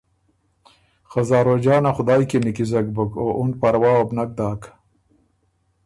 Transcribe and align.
خه 1.09 1.21
زاروجانه 1.29 1.91
خدایٛ 1.97 2.23
کی 2.29 2.37
نیکیزک 2.45 2.85
بُک 2.95 3.11
او 3.21 3.27
اُن 3.37 3.49
پاروا 3.59 3.91
وه 3.97 4.03
بو 4.07 4.13
نک 4.17 4.29
داک۔ 4.37 4.61